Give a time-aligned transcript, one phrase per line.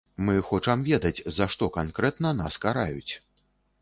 [0.27, 3.13] Мы хочам ведаць, за што канкрэтна нас караюць.